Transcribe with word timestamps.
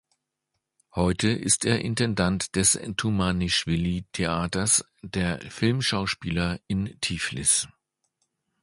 Heute 0.95 1.27
ist 1.29 1.63
er 1.63 1.79
Intendant 1.81 2.55
des 2.55 2.71
Tumanischwili-Theaters 2.97 4.83
der 5.03 5.39
Filmschauspieler 5.51 6.59
in 6.65 6.99
Tiflis. 7.01 7.67